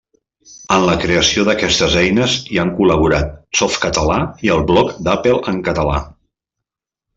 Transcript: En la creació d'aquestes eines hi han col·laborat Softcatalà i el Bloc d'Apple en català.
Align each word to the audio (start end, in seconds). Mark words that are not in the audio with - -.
En 0.75 0.85
la 0.85 0.93
creació 1.03 1.43
d'aquestes 1.49 1.97
eines 2.05 2.37
hi 2.55 2.59
han 2.63 2.73
col·laborat 2.79 3.37
Softcatalà 3.61 4.17
i 4.49 4.53
el 4.57 4.65
Bloc 4.73 4.97
d'Apple 5.09 5.45
en 5.55 5.63
català. 5.71 6.03